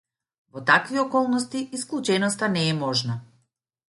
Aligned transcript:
Во 0.53 0.61
такви 0.69 1.01
околности 1.01 1.61
исклученоста 1.79 2.49
не 2.57 2.65
е 2.71 2.73
можна. 2.79 3.19